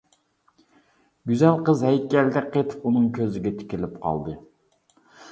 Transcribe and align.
گۈزەل 1.31 1.59
قىز 1.67 1.83
ھەيكەلدەك 1.87 2.47
قېتىپ 2.55 2.87
ئۇنىڭ 2.91 3.05
كۆزىگە 3.17 3.51
تىكىلىپ 3.59 3.93
قالدى. 4.07 4.35